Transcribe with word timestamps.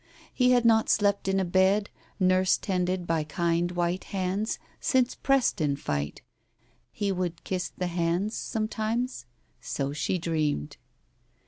He 0.33 0.49
had 0.49 0.65
not 0.65 0.89
slept 0.89 1.27
in 1.27 1.39
a 1.39 1.45
bed, 1.45 1.91
nurse 2.19 2.57
tended 2.57 3.05
by 3.05 3.23
kind 3.23 3.69
white 3.73 4.05
hands, 4.05 4.57
since 4.79 5.13
Preston 5.13 5.75
fight.... 5.75 6.23
He 6.91 7.11
would 7.11 7.43
kiss 7.43 7.69
the 7.77 7.85
hands 7.85 8.35
sometimes?... 8.35 9.27
So 9.59 9.93
she 9.93 10.17
dreamed. 10.17 10.77